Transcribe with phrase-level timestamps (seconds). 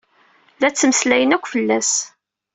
[0.59, 1.91] La ttmeslayen akk fell-as.